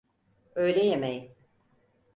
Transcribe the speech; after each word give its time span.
Öğle 0.55 0.83
yemeği. 0.85 1.35